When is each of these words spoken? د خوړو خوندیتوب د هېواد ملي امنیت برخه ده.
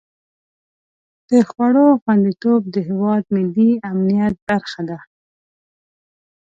د 1.29 1.31
خوړو 1.49 1.87
خوندیتوب 2.01 2.61
د 2.73 2.75
هېواد 2.87 3.23
ملي 3.35 3.71
امنیت 3.89 4.35
برخه 4.49 4.81
ده. 4.89 4.99